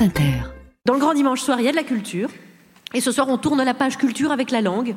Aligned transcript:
France 0.00 0.08
Inter. 0.08 0.32
Dans 0.86 0.94
le 0.94 0.98
grand 1.00 1.12
dimanche 1.12 1.40
soir, 1.42 1.60
il 1.60 1.66
y 1.66 1.68
a 1.68 1.72
de 1.72 1.76
la 1.76 1.82
culture. 1.82 2.30
Et 2.94 3.00
ce 3.02 3.12
soir, 3.12 3.28
on 3.28 3.36
tourne 3.36 3.62
la 3.62 3.74
page 3.74 3.98
culture 3.98 4.32
avec 4.32 4.50
la 4.50 4.60
langue, 4.62 4.96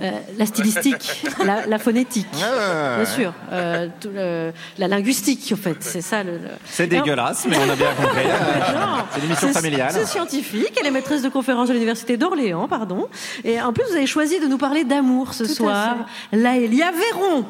euh, 0.00 0.10
la 0.38 0.46
stylistique, 0.46 1.24
la, 1.44 1.66
la 1.66 1.78
phonétique, 1.80 2.26
Ah. 2.42 2.96
bien 2.96 3.04
sûr, 3.04 3.32
euh, 3.52 3.88
tout 4.00 4.08
le- 4.14 4.52
la 4.78 4.88
linguistique, 4.88 5.50
en 5.52 5.56
fait. 5.56 5.76
C'est 5.80 6.00
ça 6.00 6.22
le. 6.22 6.38
le- 6.38 6.48
C'est 6.64 6.86
dégueulasse, 6.86 7.44
mais 7.48 7.58
on 7.58 7.68
a 7.68 7.74
bien 7.76 7.92
compris. 8.00 8.24
Non, 8.24 9.04
C'est 9.12 9.18
une 9.18 9.24
émission 9.26 9.48
c'est- 9.48 9.52
familiale. 9.54 9.90
C'est 9.92 10.06
scientifique. 10.06 10.72
Elle 10.80 10.86
est 10.86 10.90
maîtresse 10.92 11.20
de 11.22 11.28
conférence 11.28 11.68
à 11.68 11.72
l'université 11.74 12.16
d'Orléans, 12.16 12.66
pardon. 12.68 13.08
Et 13.44 13.60
en 13.60 13.72
plus, 13.74 13.84
vous 13.90 13.96
avez 13.96 14.06
choisi 14.06 14.38
de 14.40 14.46
nous 14.46 14.58
parler 14.58 14.84
d'amour 14.84 15.34
ce 15.34 15.44
Tout 15.44 15.52
soir. 15.54 15.96
Laëlia 16.32 16.92
Véron. 16.92 17.44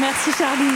Merci 0.00 0.30
Charlie. 0.36 0.74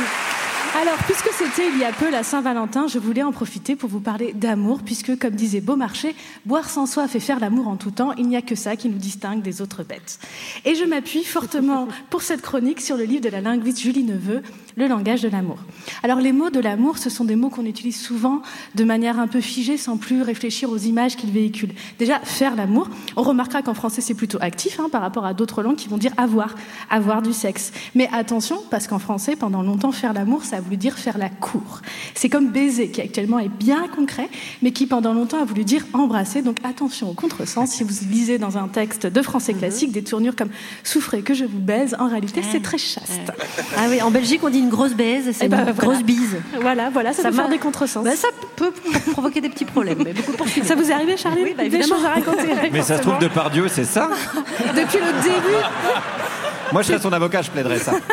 Alors, 0.76 0.98
puisque 1.04 1.28
c'était 1.28 1.68
il 1.68 1.78
y 1.78 1.84
a 1.84 1.92
peu 1.92 2.10
la 2.10 2.24
Saint-Valentin, 2.24 2.88
je 2.88 2.98
voulais 2.98 3.22
en 3.22 3.30
profiter 3.30 3.76
pour 3.76 3.88
vous 3.88 4.00
parler 4.00 4.32
d'amour, 4.32 4.80
puisque, 4.84 5.16
comme 5.16 5.36
disait 5.36 5.60
Beaumarchais, 5.60 6.16
boire 6.46 6.68
sans 6.68 6.86
soif 6.86 7.14
et 7.14 7.20
faire 7.20 7.38
l'amour 7.38 7.68
en 7.68 7.76
tout 7.76 7.92
temps, 7.92 8.12
il 8.14 8.26
n'y 8.26 8.36
a 8.36 8.42
que 8.42 8.56
ça 8.56 8.74
qui 8.74 8.88
nous 8.88 8.98
distingue 8.98 9.40
des 9.40 9.62
autres 9.62 9.84
bêtes. 9.84 10.18
Et 10.64 10.74
je 10.74 10.84
m'appuie 10.84 11.22
fortement 11.22 11.86
pour 12.10 12.22
cette 12.22 12.42
chronique 12.42 12.80
sur 12.80 12.96
le 12.96 13.04
livre 13.04 13.22
de 13.22 13.28
la 13.28 13.40
linguiste 13.40 13.80
Julie 13.80 14.02
Neveu, 14.02 14.42
Le 14.76 14.88
langage 14.88 15.22
de 15.22 15.28
l'amour. 15.28 15.58
Alors, 16.02 16.18
les 16.18 16.32
mots 16.32 16.50
de 16.50 16.58
l'amour, 16.58 16.98
ce 16.98 17.08
sont 17.08 17.24
des 17.24 17.36
mots 17.36 17.50
qu'on 17.50 17.66
utilise 17.66 18.00
souvent 18.00 18.42
de 18.74 18.82
manière 18.82 19.20
un 19.20 19.28
peu 19.28 19.40
figée, 19.40 19.76
sans 19.76 19.96
plus 19.96 20.22
réfléchir 20.22 20.70
aux 20.70 20.78
images 20.78 21.14
qu'ils 21.14 21.30
véhiculent. 21.30 21.74
Déjà, 22.00 22.18
faire 22.18 22.56
l'amour, 22.56 22.90
on 23.14 23.22
remarquera 23.22 23.62
qu'en 23.62 23.74
français, 23.74 24.00
c'est 24.00 24.14
plutôt 24.14 24.38
actif 24.40 24.80
hein, 24.80 24.88
par 24.90 25.02
rapport 25.02 25.24
à 25.24 25.34
d'autres 25.34 25.62
langues 25.62 25.76
qui 25.76 25.86
vont 25.86 25.98
dire 25.98 26.12
avoir, 26.16 26.56
avoir 26.90 27.22
du 27.22 27.32
sexe. 27.32 27.70
Mais 27.94 28.08
attention, 28.12 28.58
parce 28.70 28.88
qu'en 28.88 28.98
français, 28.98 29.36
pendant 29.36 29.62
longtemps, 29.62 29.92
faire 29.92 30.12
l'amour, 30.12 30.42
ça 30.42 30.63
voulu 30.64 30.76
dire 30.76 30.98
faire 30.98 31.18
la 31.18 31.28
cour. 31.28 31.80
C'est 32.14 32.28
comme 32.28 32.48
baiser, 32.48 32.88
qui 32.90 33.00
actuellement 33.00 33.38
est 33.38 33.48
bien 33.48 33.86
concret, 33.94 34.28
mais 34.62 34.72
qui 34.72 34.86
pendant 34.86 35.12
longtemps 35.12 35.40
a 35.40 35.44
voulu 35.44 35.64
dire 35.64 35.84
embrasser. 35.92 36.42
Donc 36.42 36.56
attention 36.64 37.10
au 37.10 37.14
contresens. 37.14 37.70
Si 37.70 37.84
vous 37.84 37.92
lisez 38.10 38.38
dans 38.38 38.58
un 38.58 38.68
texte 38.68 39.06
de 39.06 39.22
français 39.22 39.54
classique 39.54 39.92
des 39.92 40.02
tournures 40.02 40.36
comme 40.36 40.50
souffrez 40.82 41.22
que 41.22 41.34
je 41.34 41.44
vous 41.44 41.58
baise, 41.60 41.94
en 41.98 42.08
réalité, 42.08 42.40
c'est 42.50 42.62
très 42.62 42.78
chaste. 42.78 43.32
Ah 43.76 43.86
oui, 43.88 44.00
en 44.02 44.10
Belgique, 44.10 44.40
on 44.42 44.50
dit 44.50 44.58
une 44.58 44.68
grosse 44.68 44.94
baise, 44.94 45.30
c'est 45.32 45.48
ben, 45.48 45.58
une 45.58 45.64
voilà. 45.72 45.78
grosse 45.78 46.02
bise. 46.02 46.36
Voilà, 46.60 46.90
voilà, 46.90 47.12
ça, 47.12 47.22
Ça 47.22 47.28
peut 47.30 47.36
faire 47.36 47.48
m'a- 47.48 47.54
des 47.54 47.58
contresens. 47.58 48.04
Ben, 48.04 48.16
ça 48.16 48.28
peut 48.56 48.72
provoquer 49.12 49.40
des 49.40 49.48
petits 49.48 49.64
problèmes. 49.64 49.98
Mais 50.04 50.12
beaucoup 50.12 50.32
pour 50.32 50.46
ça 50.48 50.74
vous 50.74 50.90
est 50.90 50.92
arrivé, 50.94 51.16
Charlie 51.16 51.42
Oui, 51.44 51.54
bah, 51.56 51.68
Des 51.68 51.82
choses 51.82 52.04
à 52.04 52.10
raconter 52.10 52.48
Mais 52.72 52.82
ça 52.82 52.96
se 52.98 53.02
trouve, 53.02 53.18
de 53.18 53.28
par 53.28 53.50
Dieu, 53.50 53.66
c'est 53.68 53.84
ça 53.84 54.10
Depuis 54.76 54.98
le 54.98 55.22
début, 55.22 55.62
Moi, 56.74 56.82
je 56.82 56.88
serais 56.88 56.98
son 56.98 57.12
avocat, 57.12 57.40
je 57.40 57.52
plaiderais 57.52 57.78
ça. 57.78 57.92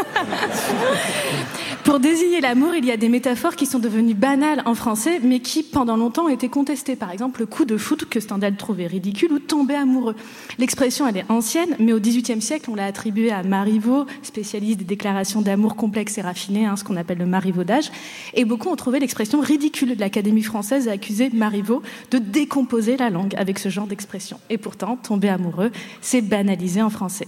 Pour 1.83 1.99
désigner 1.99 2.41
l'amour, 2.41 2.75
il 2.75 2.85
y 2.85 2.91
a 2.91 2.97
des 2.97 3.09
métaphores 3.09 3.55
qui 3.55 3.65
sont 3.65 3.79
devenues 3.79 4.13
banales 4.13 4.61
en 4.67 4.75
français, 4.75 5.19
mais 5.23 5.39
qui, 5.39 5.63
pendant 5.63 5.97
longtemps, 5.97 6.25
ont 6.25 6.29
été 6.29 6.47
contestées. 6.47 6.95
Par 6.95 7.09
exemple, 7.09 7.39
le 7.39 7.47
coup 7.47 7.65
de 7.65 7.75
foot 7.75 8.05
que 8.05 8.19
Stendhal 8.19 8.55
trouvait 8.55 8.85
ridicule 8.85 9.33
ou 9.33 9.39
tomber 9.39 9.73
amoureux. 9.73 10.15
L'expression, 10.59 11.07
elle 11.07 11.17
est 11.17 11.25
ancienne, 11.29 11.75
mais 11.79 11.91
au 11.91 11.99
XVIIIe 11.99 12.41
siècle, 12.41 12.69
on 12.69 12.75
l'a 12.75 12.85
attribuée 12.85 13.31
à 13.31 13.41
Marivaux, 13.41 14.05
spécialiste 14.21 14.77
des 14.77 14.85
déclarations 14.85 15.41
d'amour 15.41 15.75
complexes 15.75 16.19
et 16.19 16.21
raffinées, 16.21 16.67
hein, 16.67 16.75
ce 16.75 16.83
qu'on 16.83 16.97
appelle 16.97 17.17
le 17.17 17.25
marivaudage. 17.25 17.91
Et 18.35 18.45
beaucoup 18.45 18.69
ont 18.69 18.75
trouvé 18.75 18.99
l'expression 18.99 19.39
ridicule. 19.39 19.95
L'Académie 19.97 20.43
française 20.43 20.87
a 20.87 20.91
accusé 20.91 21.31
Marivaux 21.33 21.81
de 22.11 22.19
décomposer 22.19 22.95
la 22.95 23.09
langue 23.09 23.33
avec 23.37 23.57
ce 23.57 23.69
genre 23.69 23.87
d'expression. 23.87 24.39
Et 24.51 24.59
pourtant, 24.59 24.97
tomber 24.97 25.29
amoureux, 25.29 25.71
c'est 26.01 26.21
banalisé 26.21 26.83
en 26.83 26.91
français. 26.91 27.27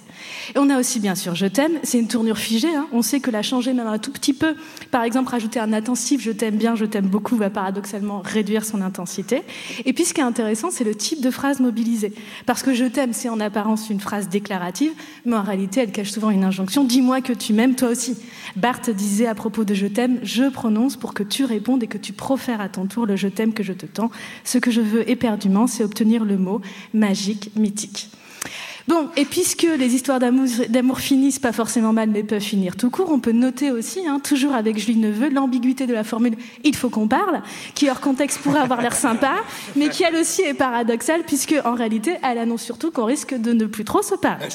Et 0.53 0.59
on 0.59 0.69
a 0.69 0.79
aussi, 0.79 0.99
bien 0.99 1.15
sûr, 1.15 1.22
je 1.33 1.45
t'aime. 1.45 1.79
C'est 1.83 1.99
une 1.99 2.07
tournure 2.07 2.37
figée. 2.37 2.75
hein. 2.75 2.87
On 2.91 3.01
sait 3.01 3.19
que 3.19 3.31
la 3.31 3.41
changer 3.41 3.73
même 3.73 3.87
un 3.87 3.97
tout 3.97 4.11
petit 4.11 4.33
peu, 4.33 4.55
par 4.91 5.03
exemple, 5.03 5.31
rajouter 5.31 5.59
un 5.59 5.71
intensif, 5.73 6.21
je 6.21 6.31
t'aime 6.31 6.57
bien, 6.57 6.75
je 6.75 6.85
t'aime 6.85 7.07
beaucoup, 7.07 7.35
va 7.37 7.49
paradoxalement 7.49 8.21
réduire 8.23 8.65
son 8.65 8.81
intensité. 8.81 9.41
Et 9.85 9.93
puis, 9.93 10.03
ce 10.05 10.13
qui 10.13 10.21
est 10.21 10.25
intéressant, 10.25 10.69
c'est 10.71 10.83
le 10.83 10.95
type 10.95 11.21
de 11.21 11.31
phrase 11.31 11.61
mobilisée. 11.61 12.13
Parce 12.45 12.61
que 12.61 12.73
je 12.73 12.85
t'aime, 12.85 13.13
c'est 13.13 13.29
en 13.29 13.39
apparence 13.39 13.89
une 13.89 13.99
phrase 14.01 14.27
déclarative, 14.27 14.91
mais 15.25 15.35
en 15.35 15.43
réalité, 15.43 15.79
elle 15.79 15.91
cache 15.91 16.11
souvent 16.11 16.29
une 16.29 16.43
injonction. 16.43 16.83
Dis-moi 16.83 17.21
que 17.21 17.33
tu 17.33 17.53
m'aimes, 17.53 17.75
toi 17.75 17.89
aussi. 17.89 18.17
Barthes 18.57 18.89
disait 18.89 19.27
à 19.27 19.35
propos 19.35 19.63
de 19.63 19.73
je 19.73 19.87
t'aime, 19.87 20.19
je 20.23 20.49
prononce 20.49 20.97
pour 20.97 21.13
que 21.13 21.23
tu 21.23 21.45
répondes 21.45 21.83
et 21.83 21.87
que 21.87 21.97
tu 21.97 22.13
profères 22.13 22.59
à 22.61 22.69
ton 22.69 22.85
tour 22.85 23.05
le 23.05 23.15
je 23.15 23.27
t'aime 23.27 23.53
que 23.53 23.63
je 23.63 23.73
te 23.73 23.85
tends. 23.85 24.11
Ce 24.43 24.57
que 24.57 24.71
je 24.71 24.81
veux 24.81 25.09
éperdument, 25.09 25.67
c'est 25.67 25.83
obtenir 25.83 26.25
le 26.25 26.37
mot 26.37 26.61
magique, 26.93 27.51
mythique. 27.55 28.09
Bon, 28.87 29.07
et 29.15 29.23
puisque 29.23 29.65
les 29.77 29.95
histoires 29.95 30.19
d'amour 30.19 30.99
finissent 30.99 31.39
pas 31.39 31.53
forcément 31.53 31.93
mal, 31.93 32.09
mais 32.09 32.21
peuvent 32.23 32.41
finir 32.41 32.75
tout 32.75 32.89
court, 32.89 33.09
on 33.11 33.19
peut 33.19 33.31
noter 33.31 33.71
aussi, 33.71 34.05
hein, 34.05 34.19
toujours 34.19 34.53
avec 34.53 34.77
Julie 34.77 34.97
Neveu, 34.97 35.29
l'ambiguïté 35.29 35.87
de 35.87 35.93
la 35.93 36.03
formule 36.03 36.35
«il 36.65 36.75
faut 36.75 36.89
qu'on 36.89 37.07
parle», 37.07 37.41
qui 37.75 37.89
hors 37.89 38.01
contexte 38.01 38.39
pourrait 38.39 38.59
avoir 38.59 38.81
l'air 38.81 38.93
sympa, 38.93 39.35
mais 39.77 39.87
qui 39.87 40.03
elle 40.03 40.15
aussi 40.17 40.41
est 40.41 40.53
paradoxale, 40.53 41.21
puisque 41.25 41.55
en 41.63 41.75
réalité, 41.75 42.15
elle 42.23 42.37
annonce 42.37 42.61
surtout 42.61 42.91
qu'on 42.91 43.05
risque 43.05 43.33
de 43.33 43.53
ne 43.53 43.65
plus 43.65 43.85
trop 43.85 44.01
se 44.01 44.15
parler. 44.15 44.47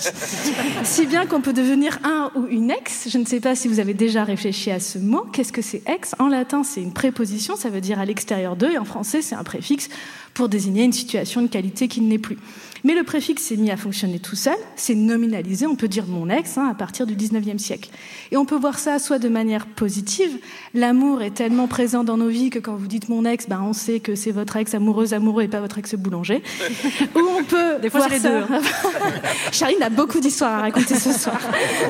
Si 0.85 1.07
bien 1.07 1.25
qu'on 1.25 1.41
peut 1.41 1.55
devenir 1.55 1.99
un 2.05 2.31
ou 2.35 2.47
une 2.49 2.71
ex. 2.71 3.09
Je 3.09 3.17
ne 3.17 3.25
sais 3.25 3.41
pas 3.41 3.55
si 3.55 3.67
vous 3.67 3.81
avez 3.81 3.95
déjà 3.95 4.25
réfléchi 4.25 4.71
à 4.71 4.79
ce 4.79 4.99
mot. 4.99 5.25
Qu'est-ce 5.33 5.53
que 5.53 5.63
c'est 5.63 5.83
ex? 5.89 6.15
En 6.19 6.29
latin, 6.29 6.65
c'est 6.65 6.83
une 6.83 6.93
préposition, 6.93 7.57
ça 7.57 7.71
veut 7.71 7.81
dire 7.81 7.99
à 7.99 8.05
l'extérieur 8.05 8.57
d'eux, 8.57 8.73
et 8.73 8.79
en 8.79 8.85
français, 8.85 9.23
c'est 9.23 9.35
un 9.35 9.45
préfixe 9.45 9.89
pour 10.35 10.51
désigner 10.51 10.85
une 10.85 10.93
situation, 10.93 11.41
une 11.41 11.49
qualité 11.49 11.89
qui 11.89 12.01
ne 12.03 12.11
l'est 12.11 12.19
plus. 12.19 12.39
Mais 12.85 12.95
le 12.95 13.03
préfixe 13.03 13.43
s'est 13.43 13.57
mis 13.57 13.73
à 13.73 13.77
fonctionner 13.77 14.18
tout 14.19 14.37
seul, 14.37 14.57
c'est 14.77 14.95
nominalisé, 14.95 15.67
on 15.67 15.77
peut 15.77 15.89
dire 15.89 16.07
mon 16.07 16.29
ex, 16.29 16.59
hein, 16.59 16.69
à 16.71 16.75
partir 16.75 17.07
du 17.07 17.15
19e 17.17 17.59
siècle. 17.59 17.91
Et 18.33 18.37
on 18.37 18.45
peut 18.45 18.57
voir 18.59 18.79
ça 18.79 18.99
soit 18.99 19.19
de 19.19 19.29
manière 19.29 19.67
positive, 19.67 20.39
l'amour 20.75 21.23
est 21.23 21.31
tellement 21.33 21.67
présent 21.69 22.05
dans 22.05 22.17
nos 22.17 22.29
vies 22.29 22.51
que 22.51 22.59
quand 22.59 22.75
vous 22.77 22.87
dites 22.87 23.09
mon 23.09 23.25
ex, 23.25 23.49
ben 23.49 23.61
on 23.65 23.73
sait 23.73 24.01
que 24.01 24.15
c'est 24.15 24.31
votre 24.33 24.57
ex 24.57 24.75
amoureuse, 24.75 25.15
amoureux 25.15 25.43
et 25.45 25.49
pas 25.49 25.61
votre 25.61 25.79
ex 25.79 25.95
boulanger. 25.95 26.43
Ou 27.15 27.21
on 27.39 27.45
peut 27.45 27.79
Des 27.83 27.91
fois, 27.91 28.01
voir 28.01 28.11
les 28.11 28.19
ça- 28.19 28.29
deux, 28.31 28.37
hein. 28.55 28.61
Charline 29.53 29.83
a 29.83 29.91
beaucoup 29.91 30.21
d'histoires 30.21 30.59
à 30.59 30.61
raconter 30.63 30.95
ce 30.97 31.13
soir. 31.13 31.41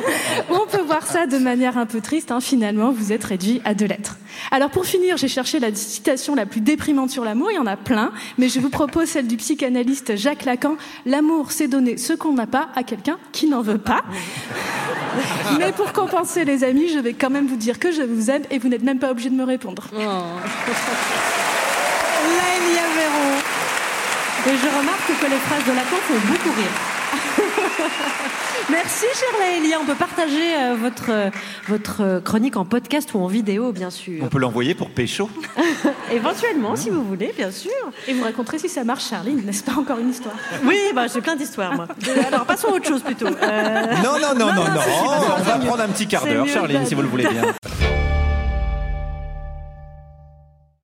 Ou 0.50 0.55
on 0.55 0.67
peut 0.67 0.78
voir 0.99 1.11
ça 1.11 1.27
de 1.27 1.39
manière 1.39 1.79
un 1.79 1.87
peu 1.87 2.01
triste, 2.01 2.33
hein, 2.33 2.41
finalement, 2.41 2.91
vous 2.91 3.13
êtes 3.13 3.23
réduit 3.23 3.61
à 3.65 3.75
deux 3.75 3.87
lettres. 3.87 4.17
Alors 4.51 4.69
pour 4.71 4.85
finir, 4.85 5.17
j'ai 5.17 5.29
cherché 5.29 5.61
la 5.61 5.73
citation 5.73 6.35
la 6.35 6.45
plus 6.45 6.61
déprimante 6.61 7.11
sur 7.11 7.25
l'amour, 7.25 7.53
il 7.53 7.55
y 7.55 7.59
en 7.59 7.67
a 7.67 7.77
plein, 7.77 8.11
mais 8.37 8.49
je 8.49 8.59
vous 8.59 8.69
propose 8.69 9.09
celle 9.09 9.29
du 9.29 9.37
psychanalyste 9.37 10.17
Jacques 10.17 10.45
Lacan. 10.45 10.77
L'amour, 11.07 11.53
c'est 11.53 11.69
donner 11.69 11.99
ce 11.99 12.15
qu'on 12.15 12.33
n'a 12.33 12.49
pas 12.49 12.71
à 12.75 12.83
quelqu'un 12.83 13.17
qui 13.31 13.47
n'en 13.47 13.63
veut 13.63 13.79
pas. 13.79 14.03
Mais 15.59 15.71
pour 15.71 15.93
compenser 15.93 16.45
les 16.45 16.65
amis, 16.65 16.89
je 16.89 16.99
vais 16.99 17.13
quand 17.13 17.31
même 17.31 17.47
vous 17.47 17.57
dire 17.57 17.79
que 17.79 17.93
je 17.93 18.03
vous 18.03 18.29
aime 18.31 18.43
et 18.51 18.59
vous 18.59 18.69
n'êtes 18.69 18.83
même 18.83 18.99
pas 18.99 19.13
obligé 19.13 19.31
de 19.31 19.37
me 19.37 19.45
répondre. 19.45 19.85
Laëlia 19.93 20.09
Véron. 22.97 23.39
Et 24.49 24.57
je 24.57 24.67
remarque 24.79 25.07
que 25.21 25.27
les 25.27 25.39
phrases 25.39 25.65
de 25.65 25.73
Lacan 25.73 25.97
font 26.09 26.19
beaucoup 26.27 26.51
rire. 26.57 26.98
Merci, 28.71 29.07
chère 29.15 29.39
Laëlia. 29.41 29.79
On 29.81 29.85
peut 29.87 29.95
partager 29.95 30.55
euh, 30.59 30.77
votre, 30.79 31.11
euh, 31.11 31.31
votre 31.69 32.03
euh, 32.03 32.21
chronique 32.21 32.57
en 32.57 32.65
podcast 32.65 33.15
ou 33.15 33.19
en 33.19 33.27
vidéo, 33.27 33.73
bien 33.73 33.91
sûr. 33.91 34.23
On 34.23 34.29
peut 34.29 34.39
l'envoyer 34.39 34.75
pour 34.75 34.91
Pécho. 34.91 35.31
Éventuellement, 36.13 36.77
si 36.77 36.91
vous 36.91 37.03
voulez, 37.05 37.33
bien 37.37 37.51
sûr. 37.51 37.71
Et 38.07 38.13
vous 38.15 38.25
raconterez 38.25 38.59
si 38.59 38.69
ça 38.69 38.85
marche, 38.85 39.09
Charline, 39.09 39.43
n'est-ce 39.45 39.63
pas 39.65 39.73
encore 39.79 39.99
une 39.99 40.11
histoire? 40.11 40.35
Oui, 40.65 40.77
bah, 40.95 41.07
j'ai 41.13 41.21
plein 41.21 41.37
d'histoires, 41.37 41.75
moi. 41.75 41.87
Alors, 42.27 42.45
passons 42.45 42.69
à 42.69 42.73
autre 42.73 42.87
chose 42.87 43.03
plutôt. 43.03 43.27
Euh, 43.27 43.87
Non, 44.05 44.19
non, 44.21 44.35
non, 44.39 44.47
non, 44.47 44.55
non. 44.55 44.65
non, 44.65 44.81
c'est- 44.85 44.91
c'est- 44.91 45.53
On 45.55 45.59
va 45.59 45.67
prendre 45.67 45.83
un 45.83 45.89
petit 45.89 46.07
quart 46.07 46.25
d'heure, 46.27 46.47
Charline, 46.47 46.81
bah, 46.81 46.87
si 46.87 46.95
vous 46.95 47.03
le 47.03 47.09
voulez 47.09 47.27
bien. 47.27 47.43